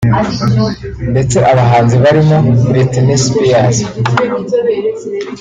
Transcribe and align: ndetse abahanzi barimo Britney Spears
ndetse 1.11 1.37
abahanzi 1.51 1.95
barimo 2.03 2.37
Britney 2.69 3.17
Spears 3.25 3.77